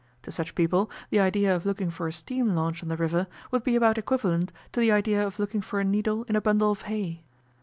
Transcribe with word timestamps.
To 0.23 0.31
such 0.31 0.55
people 0.55 0.89
the 1.11 1.19
idea 1.19 1.55
of 1.55 1.63
looking 1.63 1.91
for 1.91 2.07
a 2.07 2.11
steam 2.11 2.55
launch 2.55 2.81
on 2.81 2.89
the 2.89 2.97
river 2.97 3.27
would 3.51 3.63
be 3.63 3.75
about 3.75 3.99
equivalent 3.99 4.51
to 4.71 4.79
the 4.79 4.91
idea 4.91 5.23
of 5.23 5.37
looking 5.37 5.61
for 5.61 5.79
a 5.79 5.83
needle 5.83 6.23
in 6.23 6.35
a 6.35 6.41
bundle 6.41 6.71
of 6.71 6.81
hay. 6.89 7.21